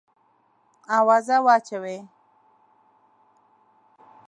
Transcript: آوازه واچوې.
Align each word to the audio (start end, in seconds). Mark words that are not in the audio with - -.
آوازه 0.99 1.37
واچوې. 1.45 1.97